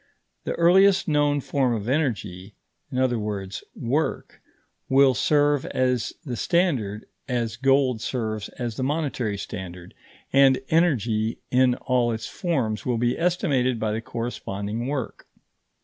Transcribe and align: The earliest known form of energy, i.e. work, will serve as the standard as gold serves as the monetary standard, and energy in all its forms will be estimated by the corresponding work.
The 0.45 0.53
earliest 0.55 1.07
known 1.07 1.41
form 1.41 1.75
of 1.75 1.87
energy, 1.87 2.55
i.e. 2.91 3.51
work, 3.75 4.41
will 4.89 5.13
serve 5.13 5.63
as 5.67 6.13
the 6.25 6.35
standard 6.35 7.05
as 7.29 7.55
gold 7.55 8.01
serves 8.01 8.49
as 8.49 8.77
the 8.77 8.83
monetary 8.83 9.37
standard, 9.37 9.93
and 10.33 10.59
energy 10.71 11.37
in 11.51 11.75
all 11.75 12.11
its 12.11 12.25
forms 12.25 12.83
will 12.83 12.97
be 12.97 13.15
estimated 13.19 13.79
by 13.79 13.91
the 13.91 14.01
corresponding 14.01 14.87
work. 14.87 15.27